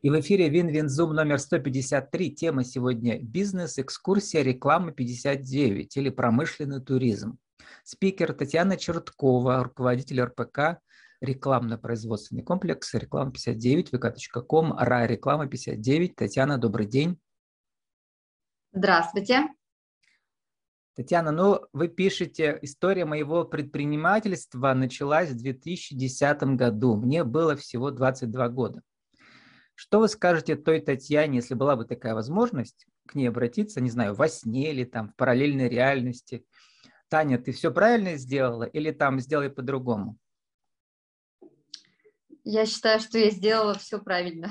[0.00, 2.30] И в эфире Win-Win Zoom номер 153.
[2.32, 7.36] Тема сегодня «Бизнес, экскурсия, реклама 59» или «Промышленный туризм».
[7.82, 10.78] Спикер Татьяна Черткова, руководитель РПК
[11.20, 16.14] рекламно-производственный комплекс реклама 59 vk.com, ра реклама 59.
[16.14, 17.18] Татьяна, добрый день.
[18.72, 19.48] Здравствуйте.
[20.94, 26.94] Татьяна, ну вы пишете, история моего предпринимательства началась в 2010 году.
[26.94, 28.82] Мне было всего 22 года.
[29.80, 34.12] Что вы скажете той Татьяне, если была бы такая возможность к ней обратиться, не знаю,
[34.12, 36.44] во сне или там в параллельной реальности?
[37.08, 40.18] Таня, ты все правильно сделала или там сделай по-другому?
[42.42, 44.50] Я считаю, что я сделала все правильно.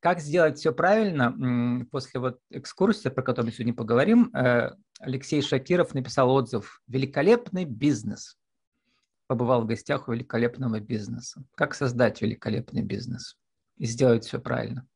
[0.00, 1.86] Как сделать все правильно?
[1.90, 8.38] После вот экскурсии, про которую мы сегодня поговорим, э, Алексей Шакиров написал отзыв «Великолепный бизнес»
[9.26, 11.42] побывал в гостях у великолепного бизнеса.
[11.54, 13.36] Как создать великолепный бизнес
[13.76, 14.86] и сделать все правильно?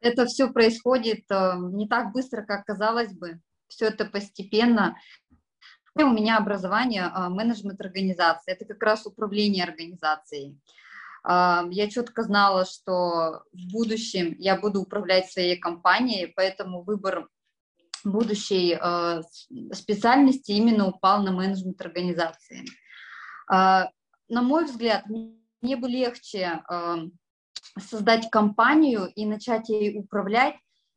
[0.00, 3.40] Это все происходит э, не так быстро, как казалось бы.
[3.68, 4.96] Все это постепенно.
[5.94, 8.52] У меня образование э, менеджмент организации.
[8.52, 10.58] Это как раз управление организацией.
[11.26, 17.28] Э, я четко знала, что в будущем я буду управлять своей компанией, поэтому выбор
[18.04, 19.22] будущей э,
[19.72, 22.64] специальности именно упал на менеджмент организации.
[23.50, 23.86] Э,
[24.28, 26.96] на мой взгляд, мне бы легче э,
[27.78, 30.56] создать компанию и начать ей управлять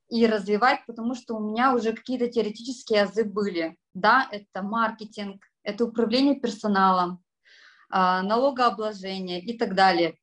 [0.10, 3.78] и развивать, потому что у меня уже какие-то теоретические азы были.
[3.94, 7.24] Да, это маркетинг, это управление персоналом,
[7.90, 10.18] налогообложение и так далее.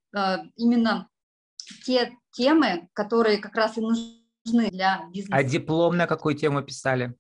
[0.57, 1.11] Именно
[1.85, 5.37] те темы, которые как раз и нужны нужны для бизнеса.
[5.37, 7.15] А диплом на какую тему писали?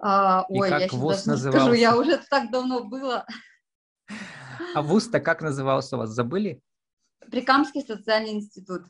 [0.00, 1.60] А, ой, как я вуз назывался?
[1.60, 3.26] скажу, я уже так давно было.
[4.74, 6.62] А вуз-то как назывался у вас, забыли?
[7.30, 8.84] Прикамский социальный институт.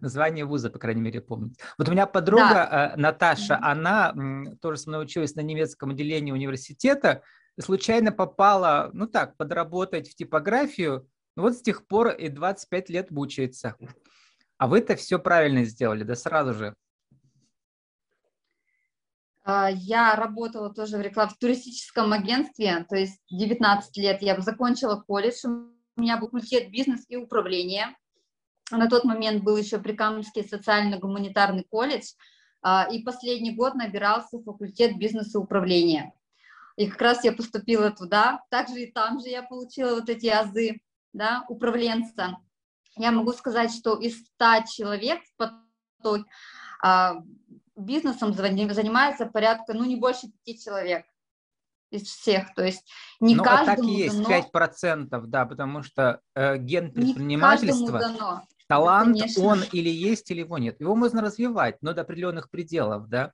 [0.00, 1.52] Название вуза, по крайней мере, помню.
[1.78, 2.92] Вот у меня подруга да.
[2.94, 3.58] Э, Наташа, mm-hmm.
[3.62, 4.14] она
[4.60, 7.22] тоже со мной училась на немецком отделении университета,
[7.60, 13.10] случайно попала, ну так, подработать в типографию, ну вот с тех пор и 25 лет
[13.10, 13.76] мучается.
[14.62, 16.76] А вы-то все правильно сделали, да сразу же.
[19.42, 25.02] А, я работала тоже в рекламе в туристическом агентстве, то есть 19 лет я закончила
[25.04, 27.96] колледж, у меня был факультет бизнес и управление.
[28.70, 32.12] На тот момент был еще Прикамский социально-гуманитарный колледж,
[32.62, 36.12] а, и последний год набирался факультет бизнеса и управления.
[36.76, 40.80] И как раз я поступила туда, также и там же я получила вот эти азы,
[41.12, 42.36] да, управленца
[42.96, 46.24] я могу сказать, что из 100 человек в потоке
[46.82, 47.22] а,
[47.76, 51.06] бизнесом занимается порядка, ну, не больше 5 человек
[51.90, 54.48] из всех, то есть не ну, каждому так и есть, дано...
[54.54, 58.42] 5%, да, потому что э, ген предпринимательства, дано.
[58.66, 59.44] талант, Конечно.
[59.44, 60.80] он или есть, или его нет.
[60.80, 63.32] Его можно развивать, но до определенных пределов, да.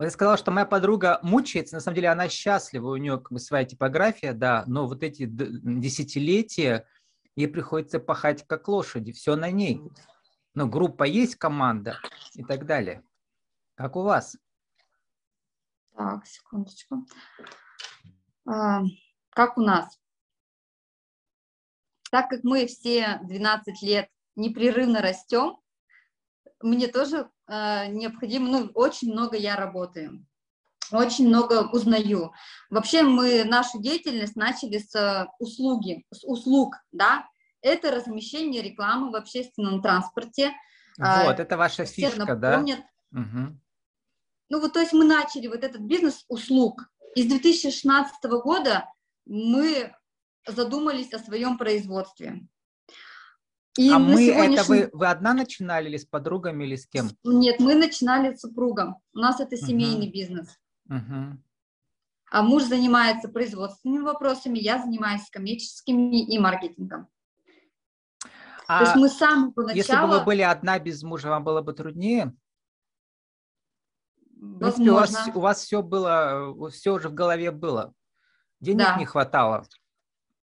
[0.00, 3.32] Вот я сказала, что моя подруга мучается, на самом деле она счастлива, у нее как
[3.32, 6.86] бы своя типография, да, но вот эти десятилетия,
[7.36, 9.80] ей приходится пахать как лошади, все на ней.
[10.54, 11.98] Но группа есть, команда
[12.34, 13.02] и так далее.
[13.74, 14.36] Как у вас?
[15.96, 17.06] Так, секундочку.
[18.46, 18.82] А,
[19.30, 19.98] как у нас?
[22.10, 25.60] Так как мы все 12 лет непрерывно растем,
[26.60, 30.26] мне тоже э, необходимо, ну, очень много я работаю,
[30.98, 32.32] очень много узнаю.
[32.70, 37.26] Вообще мы нашу деятельность начали с услуги, с услуг, да,
[37.62, 40.52] это размещение рекламы в общественном транспорте.
[40.98, 42.64] А, вот, это ваша фишка, да?
[43.12, 43.58] Угу.
[44.50, 46.90] Ну вот, то есть мы начали вот этот бизнес услуг.
[47.14, 48.86] Из 2016 года
[49.26, 49.94] мы
[50.46, 52.40] задумались о своем производстве.
[53.78, 54.56] И а мы сегодняшний...
[54.56, 57.10] это вы, вы одна начинали или с подругами или с кем?
[57.22, 58.96] Нет, мы начинали с супругом.
[59.14, 60.12] У нас это семейный угу.
[60.12, 60.58] бизнес.
[60.90, 61.38] Угу.
[62.32, 67.08] А муж занимается производственными вопросами, я занимаюсь коммерческими и маркетингом.
[68.68, 69.74] А То есть мы с самого начала...
[69.74, 72.36] Если бы вы были одна без мужа, вам было бы труднее?
[74.36, 74.92] Возможно.
[74.92, 77.92] у вас, у вас все было, все уже в голове было.
[78.60, 78.96] Денег да.
[78.96, 79.66] не хватало,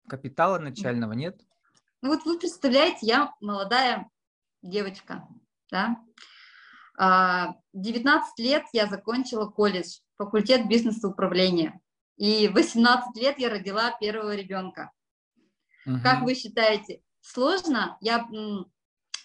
[0.08, 1.40] капитала начального нет?
[2.00, 4.08] Ну вот вы представляете, я молодая
[4.62, 5.26] девочка,
[5.70, 5.96] да,
[6.96, 8.06] 19
[8.38, 11.80] а, лет я закончила колледж, факультет бизнеса управления,
[12.16, 14.90] и 18 лет я родила первого ребенка.
[15.86, 15.96] Угу.
[16.02, 17.96] Как вы считаете, сложно.
[18.00, 18.26] Я,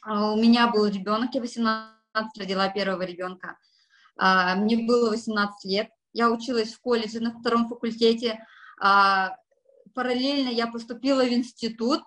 [0.01, 1.93] а, у меня был ребенок, я 18
[2.37, 3.57] родила первого ребенка.
[4.17, 5.89] А, мне было 18 лет.
[6.11, 8.45] Я училась в колледже на втором факультете.
[8.81, 9.35] А,
[9.93, 12.01] параллельно я поступила в институт,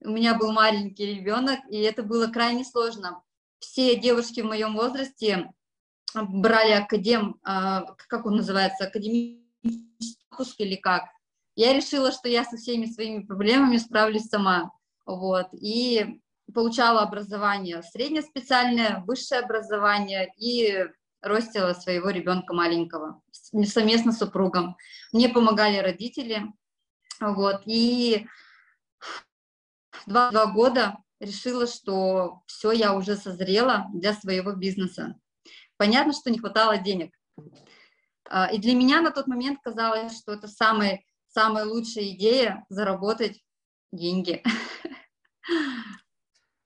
[0.00, 3.22] у меня был маленький ребенок, и это было крайне сложно.
[3.58, 5.50] Все девушки в моем возрасте
[6.22, 11.04] брали академ, а, как он называется, академический или как.
[11.56, 14.72] Я решила, что я со всеми своими проблемами справлюсь сама.
[15.06, 15.48] Вот.
[15.52, 16.20] И
[16.52, 20.86] получала образование среднеспециальное, высшее образование и
[21.20, 23.22] ростила своего ребенка маленького
[23.64, 24.76] совместно с супругом.
[25.12, 26.42] Мне помогали родители.
[27.20, 27.62] Вот.
[27.64, 28.26] И
[30.06, 35.18] два года решила, что все, я уже созрела для своего бизнеса.
[35.76, 37.14] Понятно, что не хватало денег.
[38.28, 43.42] А, и для меня на тот момент казалось, что это самая, самая лучшая идея заработать
[43.92, 44.42] деньги.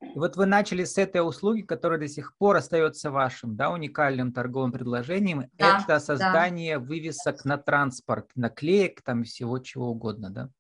[0.01, 4.33] И вот вы начали с этой услуги, которая до сих пор остается вашим, да, уникальным
[4.33, 5.51] торговым предложением.
[5.55, 6.85] Да, это создание да.
[6.85, 10.51] вывесок на транспорт, наклеек, там всего чего угодно, да?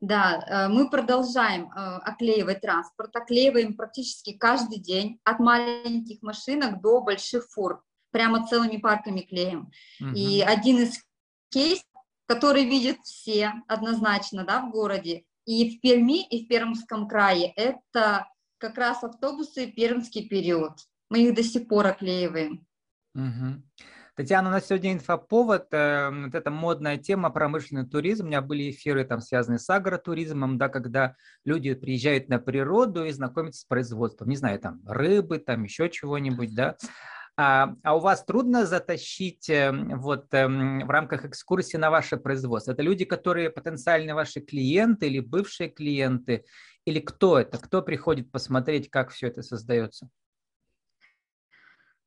[0.00, 7.00] Да, э, мы продолжаем э, оклеивать транспорт, оклеиваем практически каждый день, от маленьких машинок до
[7.00, 9.70] больших фур, прямо целыми парками клеим.
[10.00, 10.10] Угу.
[10.14, 11.02] И один из
[11.50, 11.86] кейсов,
[12.26, 18.28] который видят все однозначно да, в городе, и в Перми, и в Пермском крае, это
[18.58, 20.72] как раз автобусы пермский период.
[21.08, 22.66] Мы их до сих пор оклеиваем.
[23.14, 23.62] Угу.
[24.16, 28.24] Татьяна, у нас сегодня инфоповод, э, вот эта модная тема промышленный туризм.
[28.24, 33.12] У меня были эфиры там связанные с агротуризмом, да, когда люди приезжают на природу и
[33.12, 36.76] знакомятся с производством, не знаю, там рыбы, там еще чего-нибудь, да.
[37.36, 42.72] А, а у вас трудно затащить э, вот э, в рамках экскурсии на ваше производство?
[42.72, 46.46] Это люди, которые потенциальные ваши клиенты или бывшие клиенты?
[46.86, 47.58] Или кто это?
[47.58, 50.08] Кто приходит посмотреть, как все это создается?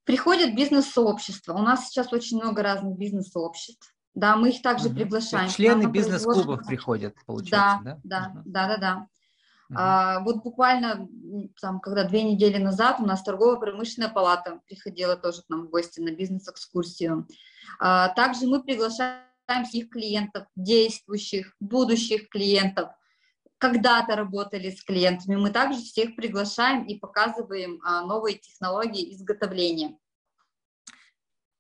[0.10, 1.54] Приходят бизнес-сообщества.
[1.54, 3.94] У нас сейчас очень много разных бизнес-сообществ.
[4.16, 4.96] Да, мы их также угу.
[4.96, 5.52] приглашаем.
[5.52, 8.00] Члены бизнес-клубов приходят, получается, да?
[8.04, 8.42] Да, да, угу.
[8.46, 8.96] да, да, да.
[9.70, 9.78] Угу.
[9.78, 11.08] А, вот буквально,
[11.62, 16.00] там, когда две недели назад у нас торгово-промышленная палата приходила тоже к нам в гости
[16.00, 17.28] на бизнес-экскурсию.
[17.80, 19.22] А, также мы приглашаем
[19.72, 22.90] их клиентов, действующих, будущих клиентов,
[23.60, 29.98] когда-то работали с клиентами, мы также всех приглашаем и показываем а, новые технологии изготовления.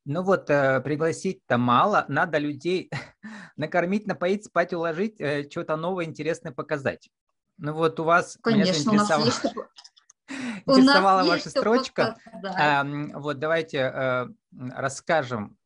[0.05, 2.89] Ну вот, э, пригласить-то мало, надо людей
[3.57, 7.09] накормить, напоить, спать, уложить, э, что-то новое, интересное показать.
[7.57, 8.37] Ну вот у вас...
[8.41, 9.45] Конечно, у нас есть...
[10.65, 12.17] Интересовала ваша строчка.
[12.43, 15.57] А, вот давайте э, расскажем,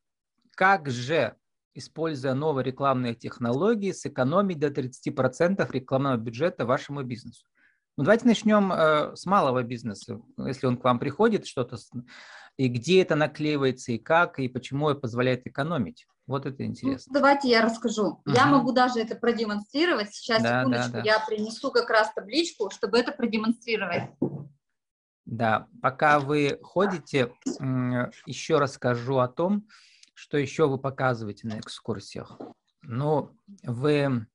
[0.56, 1.36] как же
[1.74, 7.46] используя новые рекламные технологии, сэкономить до 30% рекламного бюджета вашему бизнесу.
[7.98, 10.20] Ну, давайте начнем э, с малого бизнеса.
[10.38, 11.78] Если он к вам приходит, что-то,
[12.58, 16.08] и где это наклеивается, и как, и почему это позволяет экономить.
[16.26, 17.12] Вот это ну, интересно.
[17.14, 18.22] Ну, давайте я расскажу.
[18.26, 18.34] Угу.
[18.34, 20.14] Я могу даже это продемонстрировать.
[20.14, 21.06] Сейчас, да, секундочку, да, да.
[21.06, 24.10] я принесу как раз табличку, чтобы это продемонстрировать.
[25.26, 27.34] Да, пока вы ходите,
[28.26, 29.68] еще расскажу о том,
[30.14, 32.38] что еще вы показываете на экскурсиях?
[32.82, 33.32] Ну,
[33.64, 34.28] вы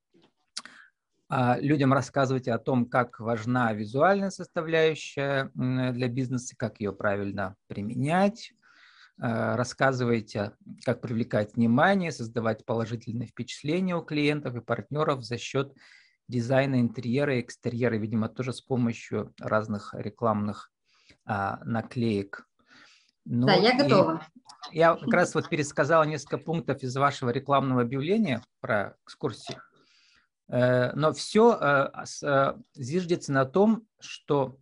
[1.29, 8.53] а, людям рассказываете о том, как важна визуальная составляющая для бизнеса, как ее правильно применять,
[9.21, 10.53] а, рассказываете,
[10.85, 15.75] как привлекать внимание, создавать положительные впечатления у клиентов и партнеров за счет
[16.29, 20.71] дизайна интерьера и экстерьера, видимо, тоже с помощью разных рекламных
[21.27, 22.48] а, наклеек.
[23.31, 24.27] Ну, да, я готова.
[24.73, 29.59] Я как раз вот пересказала несколько пунктов из вашего рекламного объявления про экскурсии.
[30.49, 34.57] Э, но все э, э, зиждется на том, что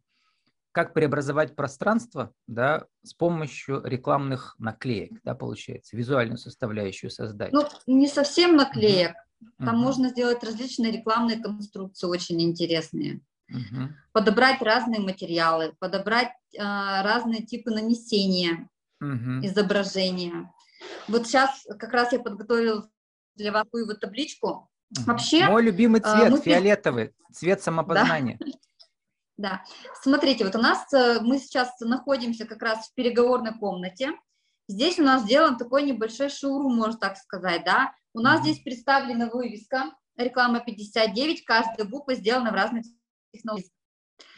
[0.73, 7.53] как преобразовать пространство да, с помощью рекламных наклеек, да, получается, визуальную составляющую создать.
[7.53, 9.15] Ну, не совсем наклеек.
[9.59, 13.21] Там uh можно сделать различные рекламные конструкции, очень интересные.
[13.51, 18.69] Uh Подобрать разные материалы, подобрать э, разные типы нанесения
[19.01, 19.45] угу.
[19.47, 20.53] изображения.
[21.09, 22.89] Вот сейчас как раз я подготовила
[23.35, 24.69] для вас такую вот табличку.
[25.05, 26.41] Вообще, Мой любимый а, цвет, мы...
[26.41, 28.39] фиолетовый, цвет самопознания.
[28.39, 28.47] Да.
[29.37, 29.65] да,
[30.01, 34.13] смотрите, вот у нас, э, мы сейчас находимся как раз в переговорной комнате.
[34.69, 37.93] Здесь у нас сделан такой небольшой шоурум, можно так сказать, да.
[38.15, 42.85] У нас здесь представлена вывеска, реклама 59, каждая буква сделана в разных
[43.37, 43.71] технологиях.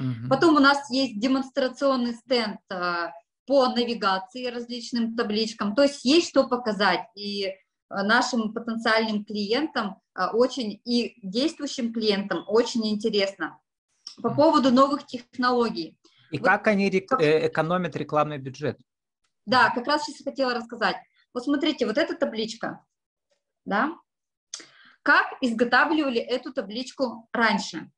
[0.01, 3.09] mm Потом у нас есть демонстрационный стенд э,
[3.47, 5.75] по навигации различным табличкам.
[5.75, 7.07] То есть есть что показать.
[7.15, 7.55] И э,
[7.89, 13.59] нашим потенциальным клиентам э, очень и действующим клиентам очень интересно.
[14.23, 15.97] По поводу новых технологий.
[16.31, 18.79] И вот, как они рек- экономят рекламный бюджет?
[19.47, 20.97] Да, как раз сейчас хотела рассказать.
[21.33, 22.85] Вот смотрите, вот эта табличка,
[23.65, 23.93] да,
[25.03, 27.91] как изготавливали эту табличку раньше.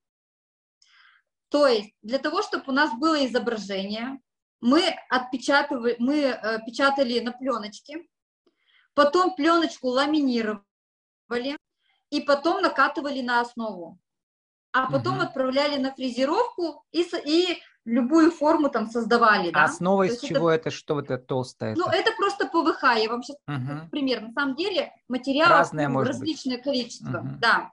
[1.51, 4.21] То есть для того, чтобы у нас было изображение,
[4.61, 8.07] мы отпечатывали, мы э, печатали на пленочке,
[8.95, 10.63] потом пленочку ламинировали
[12.11, 13.99] и потом накатывали на основу,
[14.73, 15.25] а потом угу.
[15.25, 19.51] отправляли на фрезеровку и, и любую форму там создавали.
[19.53, 21.75] А основа из чего это, это что вот это толстое?
[21.75, 23.89] Ну, это просто ПВХ, я вам сейчас угу.
[23.91, 24.21] пример.
[24.21, 26.65] На самом деле материалов Разное, ну, различное быть.
[26.65, 27.29] количество, угу.
[27.41, 27.73] да.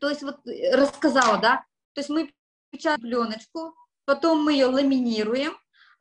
[0.00, 2.32] То есть вот э, рассказала, да, то есть мы
[2.80, 3.74] печатаем пленочку,
[4.06, 5.52] потом мы ее ламинируем,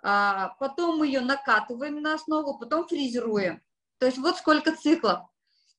[0.02, 3.62] а, потом мы ее накатываем на основу, потом фрезеруем.
[3.98, 5.20] То есть вот сколько циклов.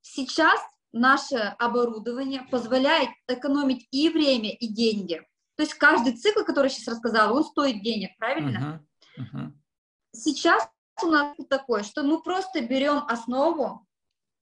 [0.02, 0.60] Сейчас
[0.92, 5.26] наше оборудование позволяет экономить и время, и деньги.
[5.56, 8.82] То есть каждый цикл, который я сейчас рассказала, он стоит денег, правильно?
[9.16, 9.22] Uh-huh.
[9.24, 9.52] Uh-huh.
[10.12, 10.68] Сейчас
[11.02, 13.86] у нас такое, что мы просто берем основу,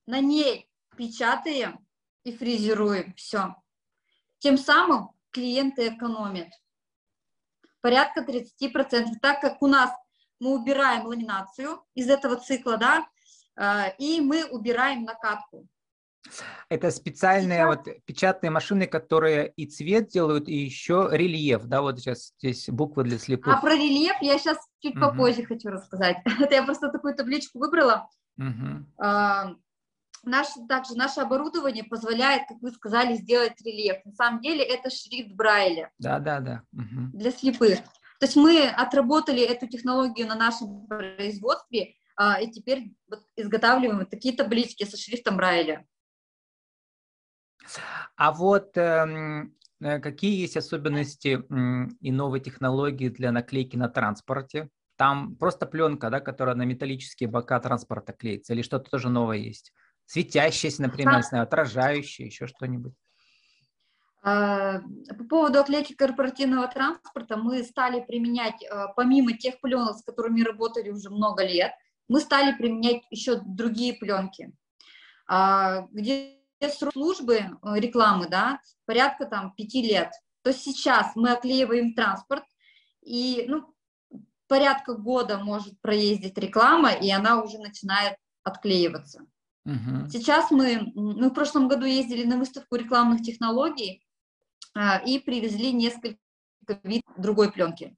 [0.06, 1.86] на ней печатаем
[2.24, 3.56] и фрезеруем, все.
[4.38, 6.49] Тем самым клиенты экономят
[7.80, 9.90] порядка 30%, так как у нас
[10.40, 13.08] мы убираем ламинацию из этого цикла, да,
[13.56, 15.66] э, и мы убираем накатку.
[16.68, 17.66] Это специальные сейчас...
[17.66, 23.04] вот печатные машины, которые и цвет делают, и еще рельеф, да, вот сейчас здесь буквы
[23.04, 23.54] для слепых.
[23.56, 25.06] А про рельеф я сейчас чуть угу.
[25.06, 26.18] попозже хочу рассказать.
[26.40, 28.08] Это я просто такую табличку выбрала.
[28.37, 29.56] Угу.
[30.25, 34.04] Наш, также наше оборудование позволяет, как вы сказали, сделать рельеф.
[34.04, 35.90] На самом деле это шрифт Брайля.
[35.98, 36.62] Да, да, да.
[36.72, 37.18] Угу.
[37.18, 37.78] Для слепых.
[38.20, 44.37] То есть мы отработали эту технологию на нашем производстве, а, и теперь вот изготавливаем такие
[44.37, 45.87] таблички со шрифтом Брайля.
[48.16, 54.68] А вот эм, э, какие есть особенности э, и новые технологии для наклейки на транспорте?
[54.96, 59.72] Там просто пленка, да, которая на металлические бока транспорта клеится, или что-то тоже новое есть?
[60.08, 62.94] Светящееся, например, знаю, отражающее, еще что-нибудь?
[64.22, 64.80] А,
[65.18, 70.88] по поводу оклейки корпоративного транспорта мы стали применять, э, помимо тех пленок, с которыми работали
[70.88, 71.72] уже много лет,
[72.08, 74.50] мы стали применять еще другие пленки,
[75.26, 76.38] а, где
[76.74, 80.10] срок службы э, рекламы, да, порядка там пяти лет.
[80.40, 82.44] То есть сейчас мы оклеиваем транспорт,
[83.02, 83.74] и ну,
[84.46, 89.26] порядка года может проездить реклама, и она уже начинает отклеиваться.
[90.10, 94.02] Сейчас мы, мы в прошлом году ездили на выставку рекламных технологий
[94.75, 96.18] а, и привезли несколько
[96.82, 97.96] видов другой пленки,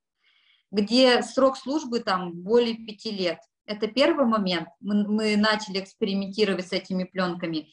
[0.71, 3.39] где срок службы там более пяти лет.
[3.67, 4.69] Это первый момент.
[4.81, 7.73] Мы, мы начали экспериментировать с этими пленками.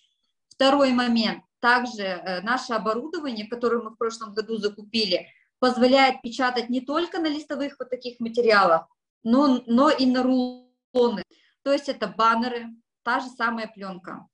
[0.50, 1.44] Второй момент.
[1.60, 5.28] Также э, наше оборудование, которое мы в прошлом году закупили,
[5.58, 8.88] позволяет печатать не только на листовых вот таких материалах,
[9.24, 11.24] но, но и на рулоны.
[11.64, 12.68] То есть это баннеры,
[13.08, 14.28] та же самая пленка.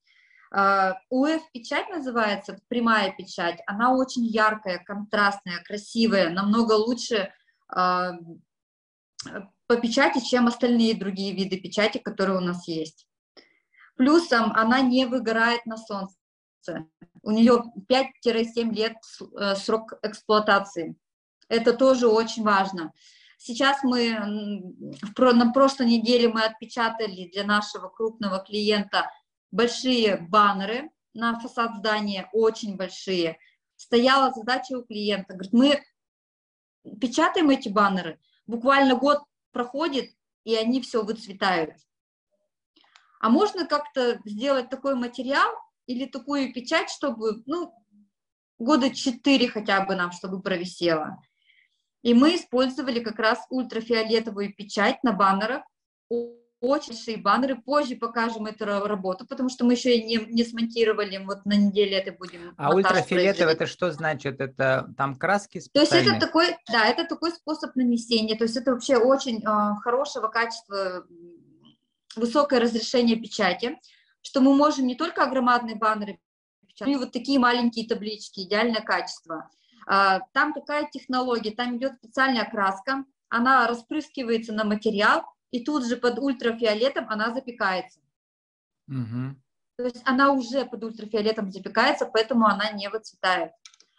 [0.51, 7.31] Uh, УФ-печать называется, прямая печать, она очень яркая, контрастная, красивая, намного лучше
[7.75, 8.13] uh,
[9.67, 13.07] по печати, чем остальные другие виды печати, которые у нас есть.
[13.95, 16.17] Плюсом она не выгорает на солнце.
[17.21, 18.95] У нее 5-7 лет
[19.37, 20.95] э, срок эксплуатации.
[21.47, 22.91] Это тоже очень важно.
[23.45, 24.17] Сейчас мы,
[25.17, 29.11] на прошлой неделе мы отпечатали для нашего крупного клиента
[29.51, 33.37] большие баннеры на фасад здания, очень большие.
[33.75, 35.83] Стояла задача у клиента, говорит, мы
[37.01, 39.21] печатаем эти баннеры, буквально год
[39.51, 41.75] проходит, и они все выцветают.
[43.19, 45.53] А можно как-то сделать такой материал
[45.85, 47.73] или такую печать, чтобы, ну,
[48.57, 51.21] года четыре хотя бы нам, чтобы провисело.
[52.03, 55.63] И мы использовали как раз ультрафиолетовую печать на баннерах,
[56.63, 57.55] очень большие баннеры.
[57.61, 61.97] Позже покажем эту работу, потому что мы еще и не, не смонтировали, вот на неделе
[61.97, 62.53] это будем.
[62.57, 64.39] А ультрафиолетовый это что значит?
[64.39, 65.89] Это там краски специальные?
[65.89, 68.37] То есть это такой, да, это такой способ нанесения.
[68.37, 71.05] То есть это вообще очень э, хорошего качества
[72.15, 73.77] высокое разрешение печати,
[74.21, 76.19] что мы можем не только громадные баннеры
[76.61, 79.49] печатать, но и вот такие маленькие таблички, идеальное качество.
[79.85, 85.97] А, там такая технология, там идет специальная краска, она распрыскивается на материал, и тут же
[85.97, 87.99] под ультрафиолетом она запекается.
[88.87, 89.35] Угу.
[89.77, 93.51] То есть она уже под ультрафиолетом запекается, поэтому она не выцветает.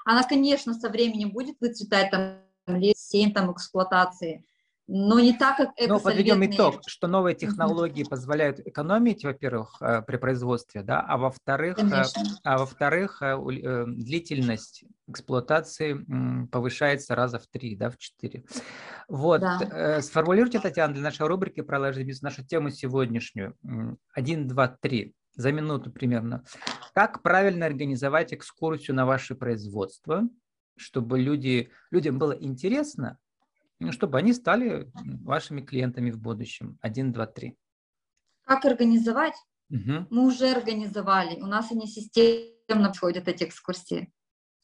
[0.05, 4.45] Она, конечно, со временем будет выцветать, там, лет 7 там, эксплуатации,
[4.87, 5.95] но не так, как это.
[5.95, 11.79] Ну, подведем итог, что новые технологии позволяют экономить, во-первых, э, при производстве, да, а во-вторых,
[11.79, 12.05] э,
[12.43, 15.99] а во-вторых, э, длительность эксплуатации
[16.51, 18.45] повышается раза в три, да, в четыре.
[19.09, 20.01] Вот, да.
[20.03, 23.57] сформулируйте, Татьяна, для нашей рубрики про бизнес нашу тему сегодняшнюю.
[24.13, 25.15] Один, два, три.
[25.35, 26.45] за минуту примерно.
[26.95, 30.29] Как правильно организовать экскурсию на ваше производство,
[30.77, 33.19] чтобы люди, людям было интересно,
[33.91, 34.91] чтобы они стали
[35.23, 36.79] вашими клиентами в будущем?
[36.81, 37.57] Один, два, три.
[38.43, 39.35] Как организовать?
[39.71, 40.07] Угу.
[40.11, 41.41] Мы уже организовали.
[41.41, 44.13] У нас они системно входят, эти экскурсии.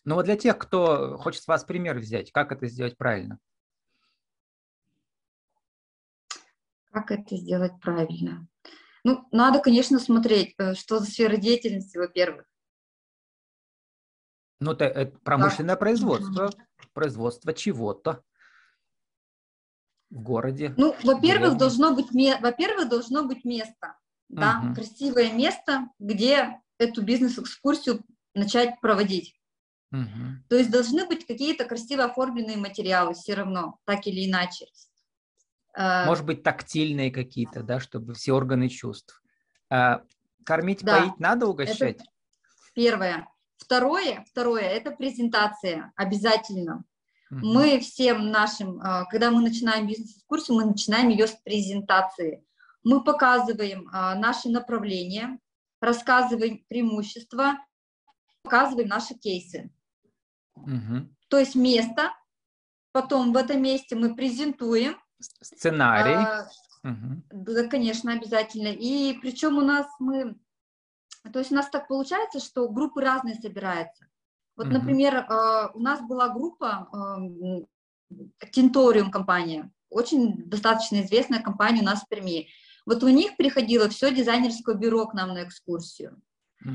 [0.04, 3.38] Ну вот для тех, кто хочет с вас пример взять, как это сделать правильно?
[6.90, 8.46] Как это сделать правильно?
[9.04, 12.44] Ну, надо, конечно, смотреть, э, что за сфера деятельности, во-первых.
[14.58, 15.78] Ну, это, это промышленное да.
[15.78, 16.50] производство,
[16.92, 18.22] производство чего-то
[20.10, 20.74] в городе.
[20.76, 23.96] Ну, во-первых, должно быть, во-первых, должно быть место,
[24.28, 24.74] да, угу.
[24.74, 28.02] красивое место, где эту бизнес-экскурсию
[28.34, 29.34] начать проводить.
[29.92, 30.44] Угу.
[30.48, 34.66] То есть должны быть какие-то красиво оформленные материалы все равно, так или иначе.
[35.76, 39.22] Э, Может быть, тактильные какие-то, да, чтобы все органы чувств.
[39.68, 40.02] А,
[40.44, 41.96] кормить, да, поить надо угощать?
[41.96, 42.04] Это
[42.74, 43.28] первое.
[43.56, 46.84] Второе, второе– это презентация обязательно.
[47.30, 47.40] Угу.
[47.42, 52.44] Мы всем нашим, э, когда мы начинаем бизнес-экскурсию, мы начинаем ее с презентации.
[52.82, 55.38] Мы показываем э, наши направления,
[55.80, 57.58] рассказываем преимущества,
[58.42, 59.70] показываем наши кейсы.
[60.56, 61.08] Угу.
[61.28, 62.12] То есть место,
[62.92, 64.96] потом в этом месте мы презентуем.
[65.20, 66.14] Сценарий.
[66.14, 66.48] А,
[66.82, 67.22] угу.
[67.30, 68.68] Да, конечно, обязательно.
[68.68, 70.36] И причем у нас мы,
[71.32, 74.06] то есть у нас так получается, что группы разные собираются.
[74.60, 76.86] Вот, например, а, у нас была группа
[78.52, 82.48] Тинториум компания, очень достаточно известная компания у нас в Перми.
[82.84, 86.20] Вот у них приходило все дизайнерское бюро к нам на экскурсию.
[86.62, 86.72] Угу.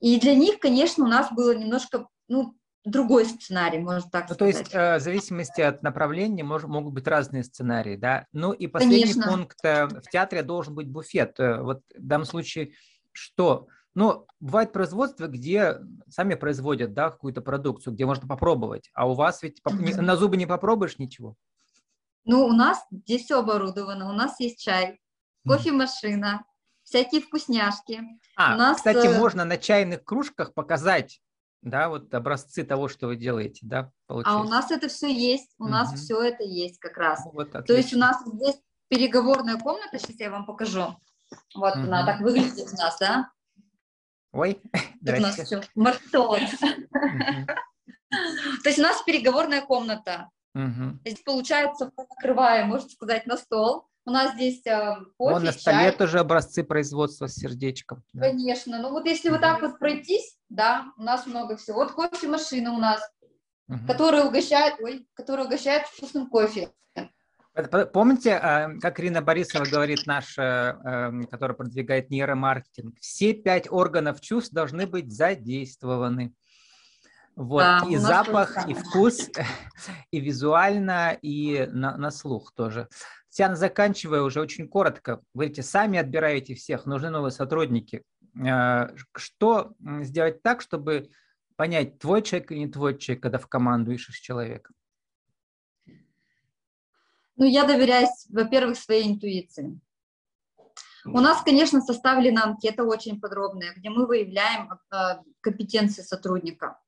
[0.00, 4.54] И для них, конечно, у нас было немножко, ну, другой сценарий, можно так ну, сказать.
[4.54, 8.26] То есть э, в зависимости от направления мож, могут быть разные сценарии, да?
[8.32, 9.30] Ну и последний Конечно.
[9.30, 11.38] пункт, э, в театре должен быть буфет.
[11.38, 12.72] Э, вот в данном случае
[13.12, 13.68] что?
[13.96, 15.78] Ну, бывает производство, где
[16.10, 20.02] сами производят, да, какую-то продукцию, где можно попробовать, а у вас ведь mm-hmm.
[20.02, 21.34] на зубы не попробуешь ничего.
[22.26, 25.00] Ну, у нас здесь все оборудовано, у нас есть чай,
[25.48, 26.44] кофемашина,
[26.82, 28.02] всякие вкусняшки.
[28.36, 28.76] А, у нас...
[28.76, 31.22] кстати, можно на чайных кружках показать
[31.62, 34.38] да, вот образцы того, что вы делаете, да, получается.
[34.38, 35.72] А у нас это все есть, у угу.
[35.72, 37.24] нас все это есть как раз.
[37.24, 40.94] Ну, вот, То есть у нас здесь переговорная комната, сейчас я вам покажу.
[41.54, 41.84] Вот угу.
[41.84, 43.30] она так выглядит у нас, да?
[44.36, 44.60] Ой,
[45.02, 46.40] у нас все мартон.
[48.10, 50.30] То есть у нас переговорная комната.
[51.04, 53.88] Здесь получается, накрываем, можно сказать, на стол.
[54.06, 55.92] У нас здесь э, кофе, Вон на столе чай.
[55.92, 58.04] тоже образцы производства с сердечком.
[58.12, 58.28] Да.
[58.28, 58.80] Конечно.
[58.80, 61.78] Ну вот если вот так вот пройтись, да, у нас много всего.
[61.78, 63.02] Вот кофемашина у нас,
[63.68, 63.84] угу.
[63.88, 66.70] которая угощает, ой, которая угощает вкусным кофе.
[67.92, 74.52] Помните, э, как Ирина Борисова говорит, наша, э, которая продвигает нейромаркетинг, все пять органов чувств
[74.52, 76.34] должны быть задействованы.
[77.34, 79.30] Вот, да, и запах, и вкус,
[80.10, 82.88] и визуально, и на, на слух тоже.
[83.30, 88.02] Тян, заканчивая уже очень коротко, говорите, сами отбираете всех, нужны новые сотрудники.
[88.38, 91.08] Э, что сделать так, чтобы
[91.56, 94.72] понять, твой человек или не твой человек, когда в команду ищешь человека?
[97.36, 99.78] Ну, я доверяюсь, во-первых, своей интуиции.
[101.04, 104.96] У нас, конечно, составлена анкета очень подробная, где мы выявляем э,
[105.40, 106.80] компетенции сотрудника.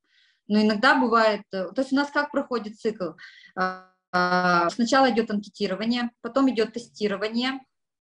[0.48, 3.12] Но иногда бывает, э, то есть у нас как проходит цикл?
[3.54, 7.61] А, сначала идет анкетирование, потом идет тестирование,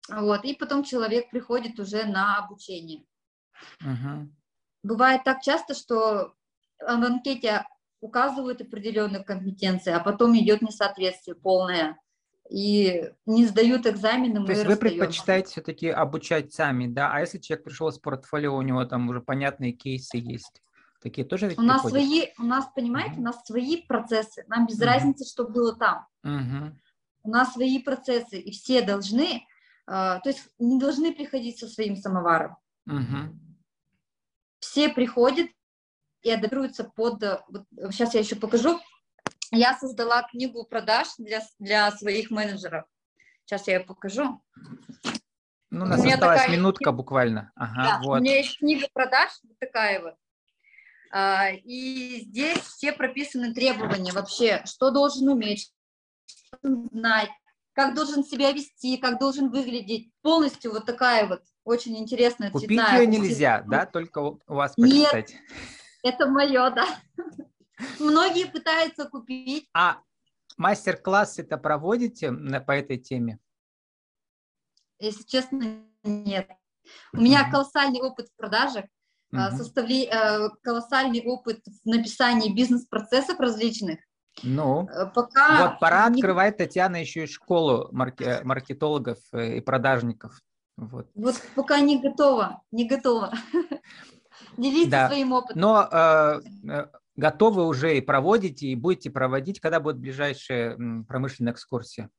[0.08, 3.04] вот, и потом человек приходит уже на обучение.
[3.80, 4.30] Угу.
[4.84, 6.34] Бывает так часто, что
[6.80, 7.66] в анкете
[8.00, 11.98] указывают определенные компетенции, а потом идет несоответствие полное,
[12.50, 14.44] и не сдают экзамены.
[14.44, 17.12] То есть вы предпочитаете все-таки обучать сами, да?
[17.12, 20.62] А если человек пришел с портфолио, у него там уже понятные кейсы есть?
[21.00, 23.20] Такие тоже ведь У нас свои, у нас, понимаете, угу.
[23.20, 24.44] у нас свои процессы.
[24.48, 24.86] Нам без угу.
[24.86, 26.06] разницы, что было там.
[26.24, 26.76] Угу.
[27.24, 29.40] У нас свои процессы, и все должны, э,
[29.86, 32.56] то есть не должны приходить со своим самоваром.
[32.86, 33.38] Угу.
[34.60, 35.48] Все приходят
[36.22, 37.22] и адаптируются под...
[37.48, 38.80] Вот, сейчас я еще покажу.
[39.50, 42.84] Я создала книгу продаж для, для своих менеджеров.
[43.44, 44.42] Сейчас я ее покажу.
[45.70, 46.56] Ну, у нас у осталась такая...
[46.56, 47.52] минутка буквально.
[47.54, 48.20] Ага, да, вот.
[48.20, 50.14] У меня есть книга продаж, вот такая вот.
[51.10, 55.72] А, и здесь все прописаны требования вообще, что должен уметь,
[56.26, 57.30] что должен знать,
[57.72, 60.10] как должен себя вести, как должен выглядеть.
[60.22, 63.00] Полностью вот такая вот очень интересная Купить цветная.
[63.00, 65.32] ее нельзя, да, только у вас почитать.
[65.32, 65.42] Нет,
[66.02, 66.86] это мое, да.
[67.98, 69.68] Многие пытаются купить.
[69.74, 70.00] А
[70.56, 73.38] мастер-классы это проводите по этой теме?
[74.98, 76.50] Если честно, нет.
[77.12, 78.84] У меня колоссальный опыт в продажах,
[79.34, 80.06] uh составле...
[80.06, 84.00] Э, колоссальный опыт в написании бизнес-процессов различных.
[84.42, 86.20] Ну, э, пока вот пора не...
[86.20, 88.40] открывать, Татьяна, еще и школу марке...
[88.42, 90.40] маркетологов и продажников.
[90.76, 91.10] Вот.
[91.14, 93.32] вот пока не готова, не готова.
[94.56, 95.08] Делиться да.
[95.08, 95.60] своим опытом.
[95.60, 96.86] Но э, э,
[97.18, 102.10] готовы уже и проводите, и будете проводить, когда будет ближайшая промышленная экскурсия?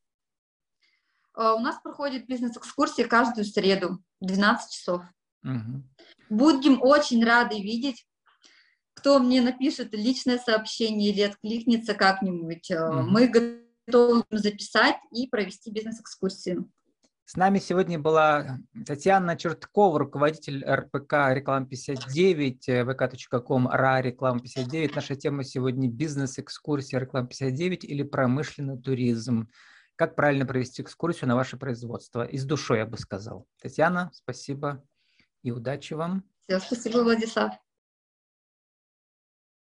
[1.37, 5.03] Э, у нас проходит бизнес-экскурсия каждую среду, 12 часов.
[5.43, 5.83] Угу.
[6.29, 8.05] Будем очень рады видеть,
[8.93, 12.69] кто мне напишет личное сообщение или откликнется как-нибудь.
[12.69, 13.09] Угу.
[13.09, 16.69] Мы готовы записать и провести бизнес-экскурсию.
[17.29, 24.95] С нами сегодня была Татьяна Черткова, руководитель РПК Реклам 59, vk.com, РА Реклам 59.
[24.95, 29.47] Наша тема сегодня бизнес-экскурсия Реклам 59 или промышленный туризм.
[29.95, 32.25] Как правильно провести экскурсию на ваше производство?
[32.25, 33.45] И с душой, я бы сказал.
[33.61, 34.83] Татьяна, спасибо
[35.43, 36.23] и удачи вам.
[36.47, 37.53] Все, спасибо, Владислав.